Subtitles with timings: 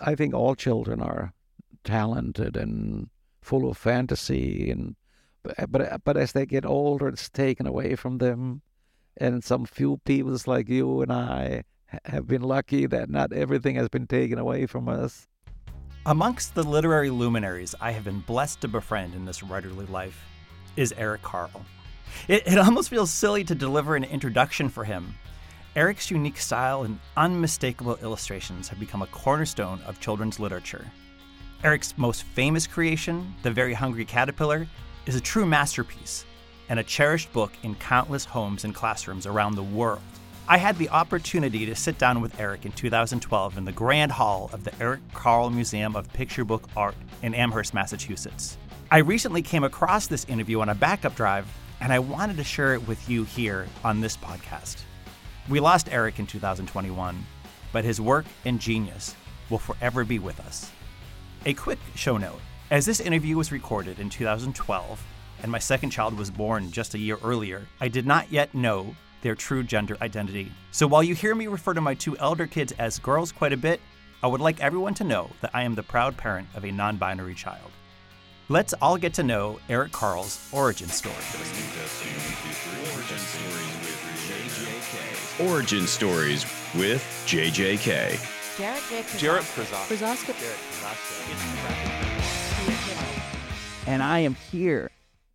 [0.00, 1.32] I think all children are
[1.84, 3.08] talented and
[3.40, 4.96] full of fantasy, and
[5.68, 8.62] but but as they get older, it's taken away from them.
[9.16, 11.62] And some few people like you and I
[12.06, 15.28] have been lucky that not everything has been taken away from us.
[16.06, 20.24] Amongst the literary luminaries I have been blessed to befriend in this writerly life
[20.76, 21.64] is Eric Carle.
[22.28, 25.14] It, it almost feels silly to deliver an introduction for him.
[25.76, 30.86] Eric's unique style and unmistakable illustrations have become a cornerstone of children's literature.
[31.64, 34.68] Eric's most famous creation, The Very Hungry Caterpillar,
[35.06, 36.24] is a true masterpiece
[36.68, 40.00] and a cherished book in countless homes and classrooms around the world.
[40.46, 44.50] I had the opportunity to sit down with Eric in 2012 in the Grand Hall
[44.52, 48.58] of the Eric Carle Museum of Picture Book Art in Amherst, Massachusetts.
[48.92, 51.48] I recently came across this interview on a backup drive
[51.80, 54.84] and I wanted to share it with you here on this podcast.
[55.46, 57.26] We lost Eric in 2021,
[57.70, 59.14] but his work and genius
[59.50, 60.70] will forever be with us.
[61.44, 65.04] A quick show note as this interview was recorded in 2012,
[65.42, 68.96] and my second child was born just a year earlier, I did not yet know
[69.20, 70.50] their true gender identity.
[70.70, 73.58] So while you hear me refer to my two elder kids as girls quite a
[73.58, 73.82] bit,
[74.22, 76.96] I would like everyone to know that I am the proud parent of a non
[76.96, 77.70] binary child.
[78.50, 81.14] Let's all get to know Eric Carle's origin story.
[85.40, 88.58] Origin Stories with JJK.
[88.58, 89.18] Jarrett J.
[89.18, 90.34] Jarrett Krosoczka.
[93.86, 94.90] And I am here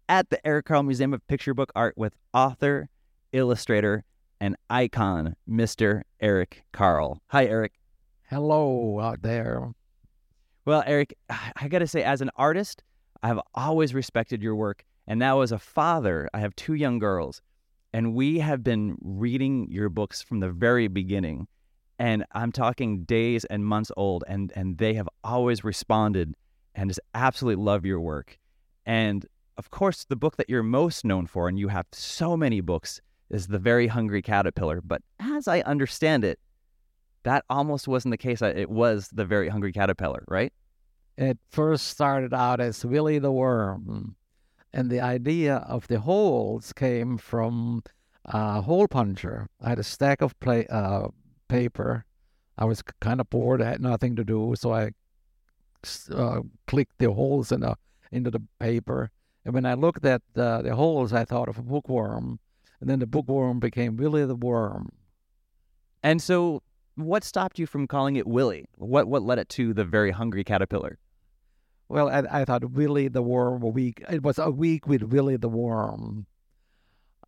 [0.08, 2.90] at the Eric Carle Museum of Picture Book Art with author,
[3.32, 4.04] illustrator,
[4.40, 6.04] and icon, Mr.
[6.22, 7.24] Eric Carle.
[7.30, 7.74] Hi, Eric.
[8.30, 9.72] Hello out there.
[10.66, 12.84] Well, Eric, I got to say, as an artist,
[13.22, 14.84] I have always respected your work.
[15.08, 17.42] And now, as a father, I have two young girls,
[17.94, 21.48] and we have been reading your books from the very beginning.
[21.98, 26.36] And I'm talking days and months old, and, and they have always responded
[26.76, 28.38] and just absolutely love your work.
[28.86, 29.26] And
[29.58, 33.02] of course, the book that you're most known for, and you have so many books,
[33.30, 34.80] is The Very Hungry Caterpillar.
[34.82, 36.40] But as I understand it,
[37.24, 38.42] that almost wasn't the case.
[38.42, 40.54] Uh, it was The Very Hungry Caterpillar, right?
[41.20, 44.16] It first started out as Willie the Worm.
[44.72, 47.84] And the idea of the holes came from
[48.24, 49.50] a hole puncher.
[49.60, 51.10] I had a stack of play, uh,
[51.50, 52.06] paper.
[52.58, 53.62] I was kind of bored.
[53.62, 54.54] I had nothing to do.
[54.56, 54.92] So I
[56.10, 57.76] uh, clicked the holes in the,
[58.14, 59.12] into the paper.
[59.44, 62.40] And when I looked at the, holes, I thought of a bookworm.
[62.80, 64.88] And then the bookworm became Willie the Worm.
[66.02, 66.64] And so,
[66.96, 68.68] what stopped you from calling it Willie?
[68.78, 70.98] What what led it to the very hungry caterpillar?
[71.90, 74.04] Well, I, I thought Willie the Worm a week.
[74.10, 76.28] It was a week with Willie the Worm.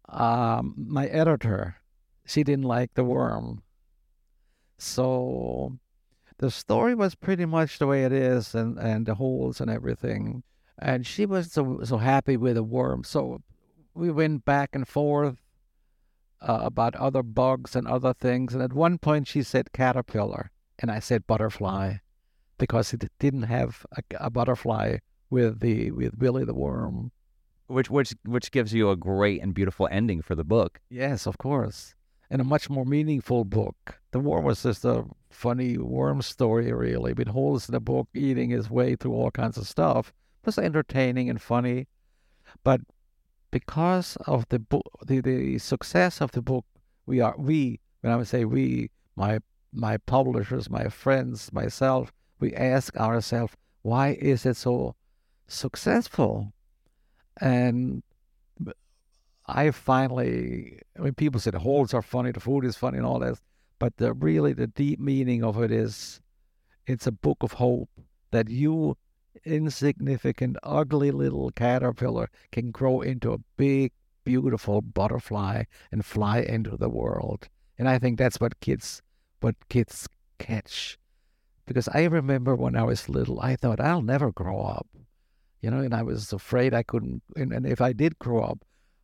[0.08, 1.78] Um, my editor,
[2.26, 3.64] she didn't like the worm,
[4.78, 5.78] so
[6.38, 10.44] the story was pretty much the way it is, and and the holes and everything.
[10.78, 13.04] And she was so so happy with the worm.
[13.04, 13.42] So
[13.94, 15.38] we went back and forth
[16.42, 18.54] uh, about other bugs and other things.
[18.54, 21.98] And at one point, she said caterpillar, and I said butterfly
[22.62, 24.98] because it didn't have a, a butterfly
[25.32, 27.12] with the with Willie the Worm.
[27.66, 30.80] Which which which gives you a great and beautiful ending for the book.
[30.90, 31.96] Yes, of course.
[32.30, 34.00] And a much more meaningful book.
[34.12, 38.52] The worm was just a funny worm story, really, with holes in the book, eating
[38.52, 40.14] his way through all kinds of stuff.
[40.42, 41.88] It was entertaining and funny.
[42.64, 42.82] But
[43.50, 46.66] because of the book, the, the success of the book,
[47.08, 47.80] we are we.
[48.02, 49.40] When I would say we, my
[49.74, 53.53] my publishers, my friends, myself, we ask ourselves,
[53.84, 54.96] why is it so
[55.47, 56.52] successful?
[57.40, 58.03] And
[59.46, 63.06] I finally, I mean, people say the holes are funny, the food is funny, and
[63.06, 63.40] all that,
[63.80, 66.22] but the really the deep meaning of it is,
[66.88, 67.90] it's a book of hope
[68.31, 68.97] that you,
[69.46, 73.91] insignificant, ugly little caterpillar, can grow into a big,
[74.24, 77.50] beautiful butterfly and fly into the world.
[77.78, 79.01] And I think that's what kids,
[79.40, 80.07] what kids
[80.38, 80.97] catch
[81.66, 84.88] because I remember when I was little, I thought I'll never grow up,
[85.62, 87.24] you know, and I was afraid I couldn't.
[87.36, 88.60] And, and if I did grow up,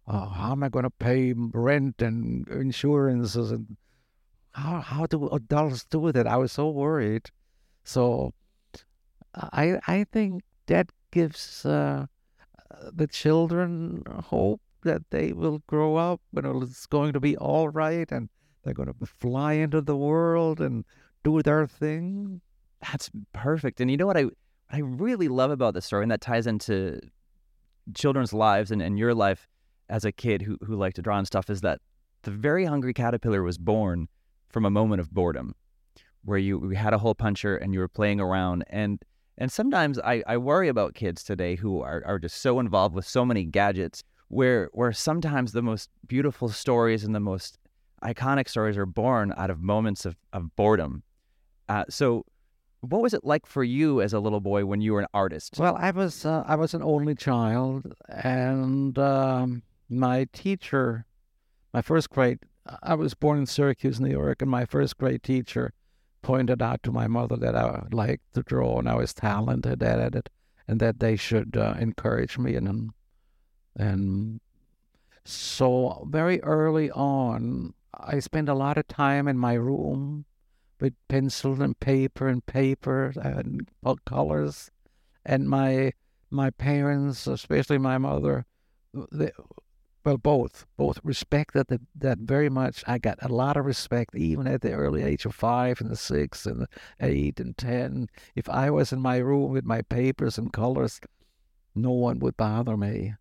[0.08, 3.78] oh, how am I going to pay rent and insurances and
[4.52, 6.26] how how do adults do that?
[6.26, 7.30] I was so worried.
[7.84, 8.34] So
[9.36, 12.08] I I think that gives uh,
[12.92, 18.12] the children hope that they will grow up and it's going to be all right
[18.12, 18.30] and
[18.64, 20.86] they're going to fly into the world and
[21.24, 22.42] do their thing
[22.82, 23.82] that's perfect.
[23.82, 24.36] And you know what I what
[24.70, 27.00] I really love about this story, and that ties into
[27.94, 29.48] children's lives and, and your life
[29.90, 31.80] as a kid who who liked to draw and stuff, is that
[32.24, 34.08] the very hungry caterpillar was born
[34.50, 35.54] from a moment of boredom.
[36.28, 39.02] where you we had a hole puncher and you were playing around and
[39.38, 43.06] and sometimes I, I worry about kids today who are, are just so involved with
[43.06, 47.58] so many gadgets where where sometimes the most beautiful stories and the most
[48.04, 51.02] iconic stories are born out of moments of, of boredom.
[51.70, 52.26] Uh, so
[52.82, 55.56] what was it like for you as a little boy when you were an artist?
[55.58, 61.06] Well, I was uh, I was an only child, and um, my teacher,
[61.74, 62.40] my first grade,
[62.84, 65.74] I was born in Syracuse, New York, and my first grade teacher
[66.22, 70.16] pointed out to my mother that I liked to draw and I was talented at
[70.16, 70.30] it,
[70.68, 72.92] and that they should uh, encourage me and
[73.76, 74.42] and
[75.24, 80.26] so very early on, I spent a lot of time in my room
[80.80, 83.70] with pencil and paper and paper and
[84.06, 84.72] colors.
[85.26, 85.94] And my
[86.30, 88.46] my parents, especially my mother,
[89.12, 89.32] they,
[90.04, 92.84] well, both both respected that, that very much.
[92.88, 96.46] I got a lot of respect even at the early age of five and six
[96.46, 96.66] and
[97.02, 98.08] eight and ten.
[98.36, 101.02] If I was in my room with my papers and colors,
[101.76, 103.16] no one would bother me.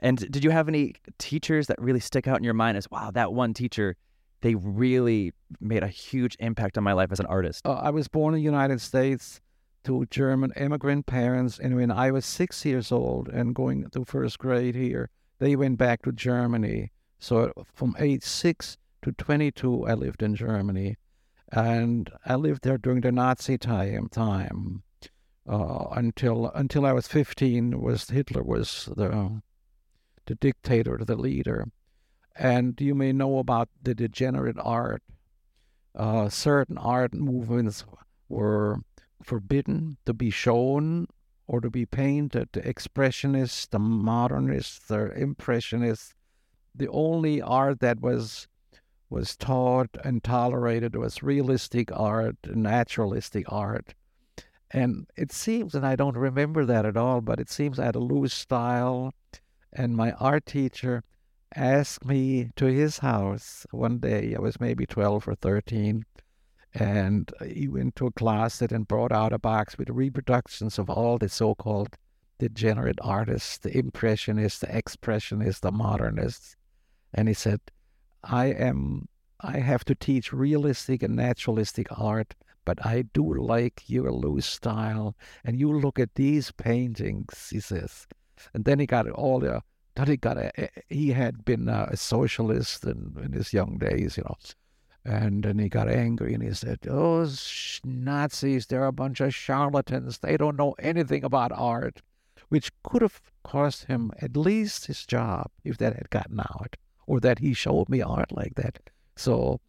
[0.00, 3.12] And did you have any teachers that really stick out in your mind as wow,
[3.12, 3.94] that one teacher
[4.40, 7.66] they really made a huge impact on my life as an artist.
[7.66, 9.40] Uh, I was born in the United States
[9.84, 14.38] to German immigrant parents, and when I was six years old and going to first
[14.38, 16.90] grade here, they went back to Germany.
[17.18, 20.96] So from age six to 22, I lived in Germany,
[21.52, 24.08] and I lived there during the Nazi time.
[24.08, 24.82] Time
[25.48, 29.40] uh, until until I was 15, was Hitler was the
[30.26, 31.66] the dictator, the leader
[32.38, 35.02] and you may know about the degenerate art.
[35.94, 37.84] Uh, certain art movements
[38.28, 38.80] were
[39.22, 41.06] forbidden to be shown
[41.46, 42.48] or to be painted.
[42.52, 46.14] The expressionists, the modernists, the impressionists.
[46.74, 48.48] The only art that was
[49.08, 53.94] was taught and tolerated was realistic art, naturalistic art.
[54.72, 57.94] And it seems, and I don't remember that at all, but it seems I had
[57.94, 59.12] a loose style.
[59.72, 61.04] And my art teacher
[61.56, 64.34] asked me to his house one day.
[64.36, 66.04] I was maybe 12 or 13.
[66.74, 71.16] And he went to a closet and brought out a box with reproductions of all
[71.16, 71.96] the so called
[72.38, 76.54] degenerate artists, the impressionists, the expressionists, the modernists.
[77.14, 77.60] And he said,
[78.22, 79.08] I am
[79.40, 85.14] I have to teach realistic and naturalistic art, but I do like your loose style.
[85.44, 88.06] And you look at these paintings, he says.
[88.54, 89.62] And then he got all the
[89.96, 94.36] that he had been uh, a socialist in, in his young days, you know.
[95.04, 99.34] And then he got angry and he said, oh, Those Nazis, they're a bunch of
[99.34, 100.18] charlatans.
[100.18, 102.02] They don't know anything about art,
[102.48, 106.76] which could have cost him at least his job if that had gotten out
[107.06, 108.80] or that he showed me art like that.
[109.14, 109.60] So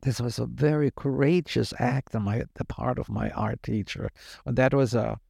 [0.00, 4.10] this was a very courageous act on my the part of my art teacher.
[4.46, 5.20] And that was a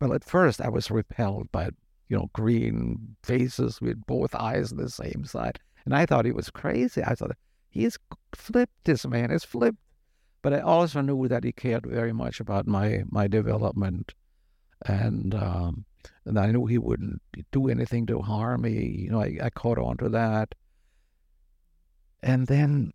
[0.00, 1.70] well, at first I was repelled by
[2.08, 5.58] you know, green faces with both eyes on the same side.
[5.84, 7.02] And I thought he was crazy.
[7.02, 7.36] I thought
[7.68, 7.98] he's
[8.34, 8.84] flipped.
[8.84, 9.78] This man is flipped.
[10.42, 14.14] But I also knew that he cared very much about my my development,
[14.84, 15.84] and um,
[16.24, 17.20] and I knew he wouldn't
[17.50, 19.06] do anything to harm me.
[19.06, 20.54] You know, I, I caught on to that.
[22.22, 22.92] And then,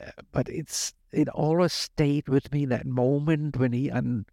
[0.00, 4.26] uh, but it's it always stayed with me that moment when he un,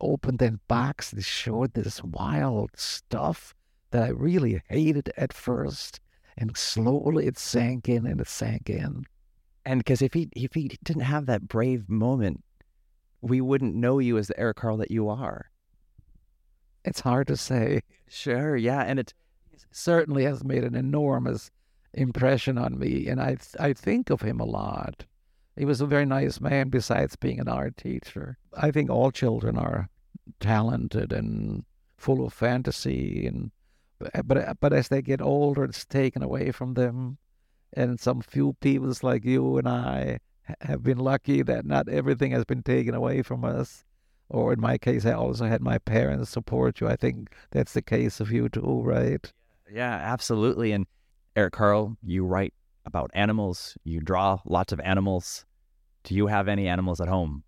[0.00, 3.54] opened that box and showed this wild stuff
[3.90, 6.00] that I really hated at first.
[6.36, 9.04] And slowly it sank in and it sank in.
[9.64, 12.42] And because if he if he didn't have that brave moment,
[13.20, 15.50] we wouldn't know you as the Eric Carle that you are.
[16.84, 17.82] It's hard to say.
[18.08, 19.12] Sure, yeah, and it
[19.70, 21.50] certainly has made an enormous
[21.92, 25.04] impression on me, and I I think of him a lot.
[25.56, 28.38] He was a very nice man besides being an art teacher.
[28.56, 29.90] I think all children are
[30.40, 31.64] talented and
[31.96, 33.50] full of fantasy and
[34.24, 37.18] but but as they get older it's taken away from them.
[37.72, 40.18] And some few people like you and I
[40.62, 43.84] have been lucky that not everything has been taken away from us.
[44.28, 46.88] Or in my case I also had my parents support you.
[46.88, 49.30] I think that's the case of you too right?
[49.70, 50.72] Yeah absolutely.
[50.72, 50.86] And
[51.36, 52.54] Eric Carle you write
[52.86, 53.76] about animals.
[53.84, 55.44] You draw lots of animals.
[56.04, 57.44] Do you have any animals at home?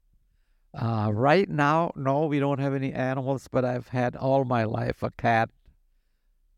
[0.75, 5.03] Uh, right now, no, we don't have any animals, but I've had all my life
[5.03, 5.51] a cat.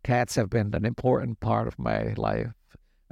[0.05, 2.53] Cats have been an important part of my life.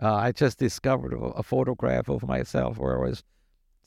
[0.01, 3.25] Uh, I just discovered a, a, photograph of myself where I was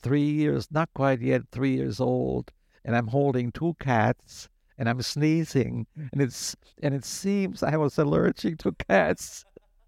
[0.00, 2.52] three years, not quite yet three years old,
[2.84, 7.98] and I'm holding two cats and I'm sneezing, and it's and it seems I was
[7.98, 9.44] allergic to cats,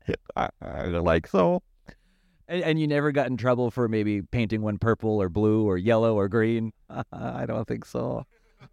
[0.37, 1.63] like so.
[2.49, 5.77] And, and you never got in trouble for maybe painting one purple or blue or
[5.77, 6.73] yellow or green.
[7.13, 8.27] I don't think so.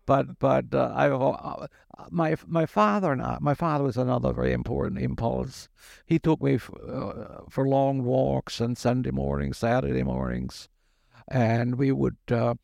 [0.08, 1.67] But but uh, I uh,
[2.10, 5.70] my my father and I, my father was another very important impulse.
[6.05, 10.70] He took me f- uh, for long walks on Sunday mornings, Saturday mornings,
[11.27, 12.55] and we would uh,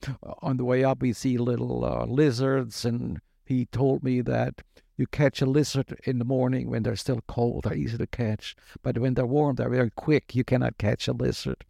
[0.42, 4.64] on the way up we see little uh, lizards, and he told me that
[5.02, 8.56] you catch a lizard in the morning when they're still cold, they're easy to catch,
[8.84, 10.36] but when they're warm, they're very quick.
[10.36, 11.66] You cannot catch a lizard,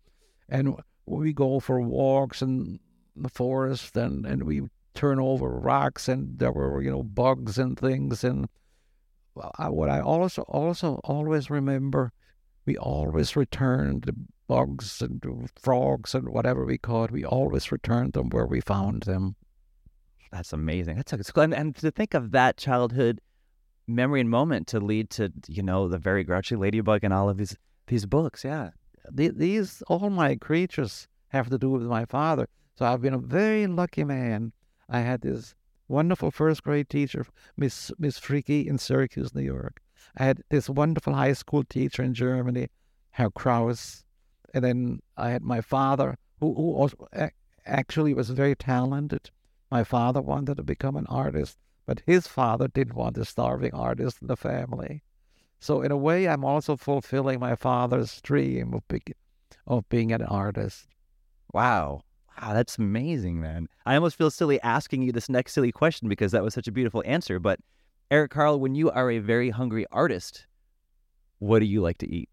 [0.49, 2.79] and we go for walks in
[3.15, 7.79] the forest, and and we turn over rocks, and there were you know bugs and
[7.79, 8.23] things.
[8.23, 8.49] And
[9.57, 12.11] I, what I also also always remember,
[12.65, 14.15] we always returned the
[14.47, 17.11] bugs and frogs and whatever we caught.
[17.11, 19.37] We always returned them where we found them.
[20.31, 20.95] That's amazing.
[20.97, 23.19] That's a, and, and to think of that childhood
[23.87, 27.37] memory and moment to lead to you know the very grouchy ladybug and all of
[27.37, 27.55] these
[27.87, 28.43] these books.
[28.43, 28.69] Yeah,
[29.11, 32.47] these all my creatures have to do with my father.
[32.75, 34.53] So I've been a very lucky man
[34.91, 35.55] I had this
[35.87, 39.81] wonderful first grade teacher, Miss Miss Frickey in Syracuse, New York.
[40.17, 42.67] I had this wonderful high school teacher in Germany,
[43.11, 44.03] Herr Kraus.
[44.53, 47.07] And then I had my father, who, who also
[47.65, 49.31] actually was very talented.
[49.71, 54.17] My father wanted to become an artist, but his father didn't want a starving artist
[54.21, 55.01] in the family.
[55.61, 59.15] So in a way, I'm also fulfilling my father's dream of, be-
[59.65, 60.87] of being an artist.
[61.53, 62.01] Wow.
[62.39, 63.67] Wow, that's amazing, man.
[63.85, 66.71] I almost feel silly asking you this next silly question because that was such a
[66.71, 67.39] beautiful answer.
[67.39, 67.59] But
[68.09, 70.47] Eric Carle, when you are a very hungry artist,
[71.39, 72.29] what do you like to eat?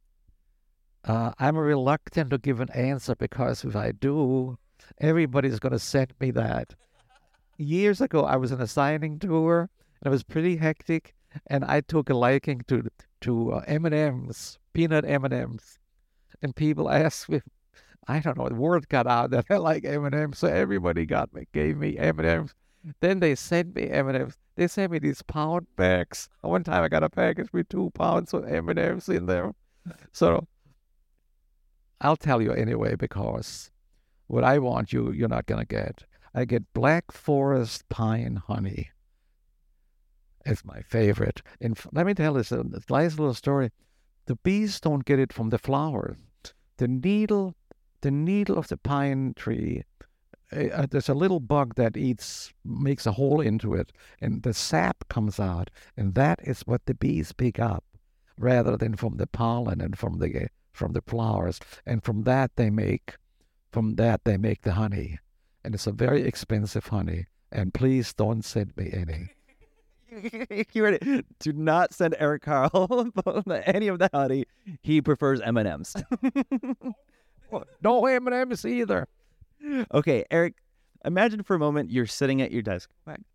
[1.04, 4.58] Uh, I'm reluctant to give an answer because if I do,
[4.98, 6.74] everybody's going to send me that.
[7.58, 9.68] Years ago, I was on a signing tour,
[10.00, 11.14] and it was pretty hectic,
[11.48, 12.88] and I took a liking to
[13.22, 15.78] to uh, M&Ms, peanut M&Ms,
[16.40, 17.40] and people asked me,
[18.06, 21.46] I don't know, the word got out that I like M&M's, so everybody got me,
[21.52, 22.54] gave me M&M's.
[23.00, 24.38] Then they sent me M&M's.
[24.54, 26.28] They sent me these pound bags.
[26.40, 29.52] One time I got a package with two pounds of M&M's in there.
[30.12, 30.46] So
[32.00, 33.70] I'll tell you anyway because
[34.28, 36.04] what I want you, you're not gonna get.
[36.38, 38.90] I get Black Forest Pine Honey.
[40.46, 41.42] It's my favorite.
[41.60, 43.70] And let me tell this a nice little story.
[44.26, 46.16] The bees don't get it from the flowers.
[46.76, 47.56] The needle
[48.02, 49.82] the needle of the pine tree
[50.52, 53.90] eh, uh, there's a little bug that eats makes a hole into it
[54.20, 57.82] and the sap comes out and that is what the bees pick up
[58.38, 62.70] rather than from the pollen and from the from the flowers and from that they
[62.70, 63.16] make
[63.72, 65.18] from that they make the honey
[65.64, 69.30] and it's a very expensive honey and please don't send me any
[70.72, 71.24] you ready?
[71.38, 73.10] Do not send Eric Carle
[73.66, 74.46] any of that honey.
[74.82, 75.96] He prefers M and M's.
[77.82, 79.06] no M&M's either.
[79.92, 80.54] Okay, Eric,
[81.04, 82.90] imagine for a moment you're sitting at your desk.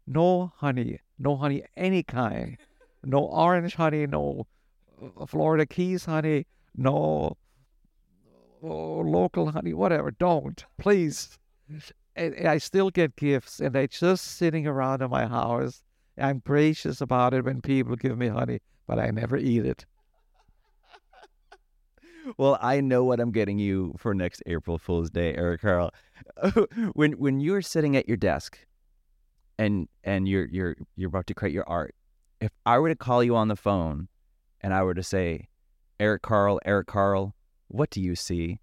[0.07, 2.57] No honey, no honey any kind.
[3.03, 4.47] No orange honey, no
[5.19, 7.35] uh, Florida Keys honey, no
[8.63, 10.11] oh, local honey, whatever.
[10.11, 11.37] Don't, please.
[12.15, 15.83] And, I still get gifts, and they're just sitting around in my house.
[16.17, 19.85] I'm gracious about it when people give me honey, but I never eat it
[22.37, 25.91] well, I know what I'm getting you for next April Fool's Day, Eric Carle.
[26.93, 28.57] when when you're sitting at your desk
[29.57, 31.95] and and you're you're you're about to create your art,
[32.39, 34.07] if I were to call you on the phone
[34.61, 35.47] and I were to say,
[35.99, 37.35] Eric Carle, Eric Carle,
[37.67, 38.59] what do you see?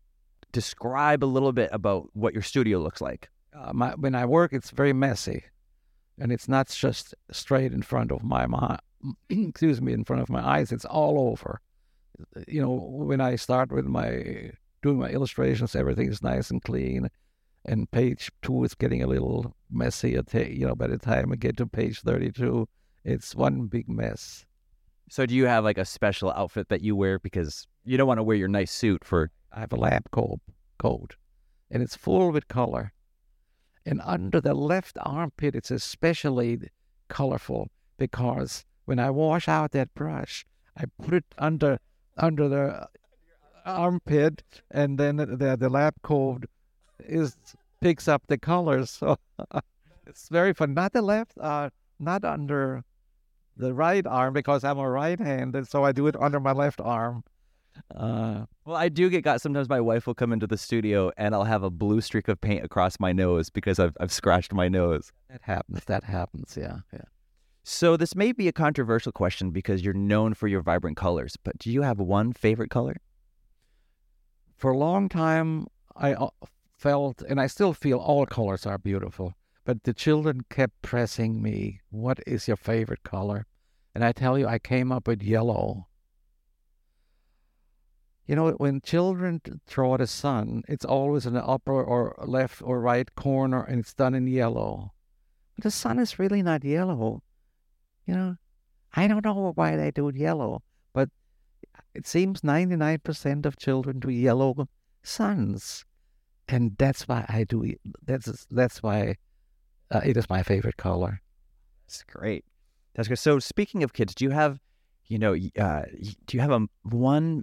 [0.52, 3.28] Describe a little bit about what your studio looks like.
[3.54, 5.44] Uh, my, when I work, it's very messy,
[6.18, 8.78] and it's not just straight in front of my, my
[9.28, 10.72] excuse me, in front of my eyes.
[10.72, 11.60] It's all over
[12.46, 14.52] you know, when I start with my
[14.82, 17.08] doing my illustrations, everything is nice and clean.
[17.66, 20.18] And page two is getting a little messy.
[20.32, 22.66] You know, by the time I get to page thirty-two,
[23.04, 24.46] it's one big mess.
[25.10, 28.18] So, do you have like a special outfit that you wear because you don't want
[28.18, 29.30] to wear your nice suit for?
[29.52, 30.40] I have a lab coat,
[30.78, 31.16] coat,
[31.70, 32.92] and it's full with color.
[33.86, 36.70] And under the left armpit, it's especially
[37.08, 40.44] colorful because when I wash out that brush,
[40.76, 41.78] I put it under
[42.16, 42.88] under the
[43.64, 46.44] armpit, and then the the lab coat
[46.98, 47.36] is
[47.80, 49.02] picks up the colors.
[49.52, 49.62] So
[50.06, 50.74] it's very fun.
[50.74, 51.70] Not the left, uh,
[52.00, 52.82] not under
[53.56, 57.22] the right arm because I'm a right-handed, so I do it under my left arm.
[57.94, 59.40] Uh, well, I do get got.
[59.40, 62.40] Sometimes my wife will come into the studio and I'll have a blue streak of
[62.40, 65.12] paint across my nose because I've I've scratched my nose.
[65.28, 65.84] That happens.
[65.86, 66.56] That happens.
[66.60, 67.02] Yeah, yeah.
[67.62, 71.58] So this may be a controversial question because you're known for your vibrant colors, but
[71.58, 72.96] do you have one favorite color?
[74.56, 76.30] For a long time, I uh,
[76.76, 79.34] felt, and I still feel, all colors are beautiful.
[79.64, 83.46] But the children kept pressing me, What is your favorite color?
[83.94, 85.86] And I tell you, I came up with yellow.
[88.30, 92.80] You know, when children draw the sun, it's always in the upper or left or
[92.80, 94.92] right corner and it's done in yellow.
[95.56, 97.24] But the sun is really not yellow.
[98.06, 98.36] You know,
[98.94, 101.08] I don't know why they do it yellow, but
[101.92, 104.68] it seems 99% of children do yellow
[105.02, 105.84] suns.
[106.46, 107.80] And that's why I do it.
[108.06, 109.16] That's, that's why
[109.90, 111.20] uh, it is my favorite color.
[111.88, 112.44] That's great.
[112.94, 113.18] That's good.
[113.18, 114.60] So speaking of kids, do you have,
[115.08, 115.82] you know, uh,
[116.26, 117.42] do you have a one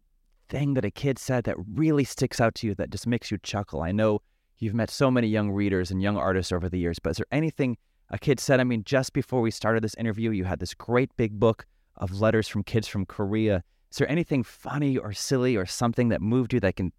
[0.50, 3.38] thing that a kid said that really sticks out to you that just makes you
[3.38, 3.82] chuckle?
[3.82, 4.22] I know
[4.58, 7.26] you've met so many young readers and young artists over the years, but is there
[7.32, 7.78] anything
[8.10, 8.60] a kid said?
[8.60, 11.66] I mean, just before we started this interview, you had this great big book
[11.98, 13.64] of letters from kids from Korea.
[13.92, 16.92] Is there anything funny or silly or something that moved you that can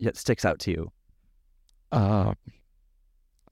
[0.00, 0.92] that sticks out to you?
[1.92, 2.34] Uh,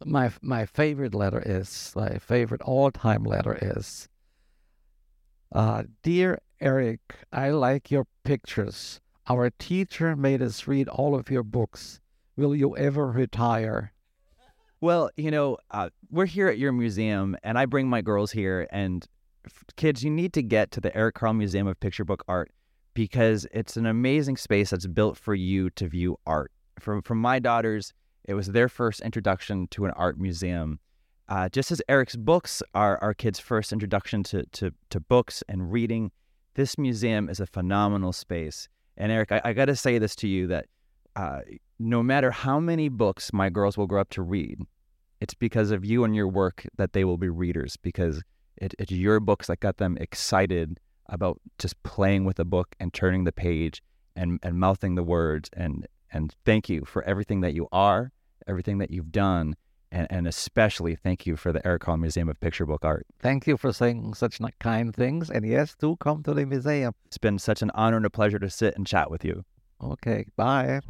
[0.05, 4.09] my my favorite letter is my favorite all time letter is
[5.52, 7.00] uh, Dear Eric,
[7.33, 9.00] I like your pictures.
[9.30, 12.00] Our teacher made us read all of your books.
[12.37, 13.92] Will you ever retire?
[14.80, 18.66] Well, you know, uh, we're here at your museum, and I bring my girls here.
[18.73, 19.06] And
[19.76, 22.50] kids, you need to get to the Eric Carle Museum of Picture Book Art
[22.94, 26.50] because it's an amazing space that's built for you to view art.
[26.78, 27.92] From from my daughters,
[28.25, 30.78] it was their first introduction to an art museum.
[31.28, 35.70] Uh, just as Eric's books are our kids' first introduction to, to, to books and
[35.70, 36.12] reading,
[36.54, 38.68] this museum is a phenomenal space.
[38.99, 40.67] And Eric, I, I got to say this to you that
[41.17, 41.40] uh,
[41.78, 44.59] no matter how many books my girls will grow up to read,
[45.21, 48.23] it's because of you and your work that they will be readers because
[48.57, 52.93] it, it's your books that got them excited about just playing with a book and
[52.93, 53.83] turning the page
[54.14, 55.49] and, and mouthing the words.
[55.55, 58.12] And, and thank you for everything that you are
[58.49, 59.55] everything that you've done,
[59.90, 63.07] and, and especially thank you for the Eric Carle Museum of Picture Book Art.
[63.21, 65.30] Thank you for saying such kind things.
[65.30, 66.95] And yes, do come to the museum.
[67.06, 69.45] It's been such an honor and a pleasure to sit and chat with you.
[69.82, 70.80] Okay, bye.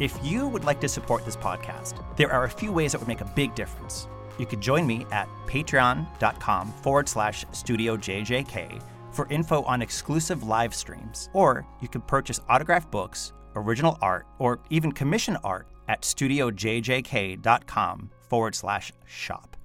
[0.00, 3.08] If you would like to support this podcast, there are a few ways that would
[3.08, 4.08] make a big difference.
[4.38, 8.82] You could join me at patreon.com forward slash studio JJK
[9.12, 14.58] for info on exclusive live streams, or you can purchase autographed books, original art, or
[14.70, 19.56] even commission art at studiojjk.com forward slash shop.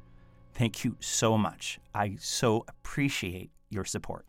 [0.54, 1.80] Thank you so much.
[1.96, 4.29] I so appreciate your support.